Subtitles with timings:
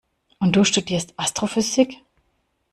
[0.39, 1.93] Und du studierst Astrophysik?